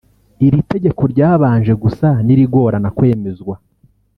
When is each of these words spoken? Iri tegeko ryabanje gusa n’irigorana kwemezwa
Iri 0.45 0.59
tegeko 0.71 1.01
ryabanje 1.13 1.73
gusa 1.83 2.07
n’irigorana 2.25 2.89
kwemezwa 2.97 3.55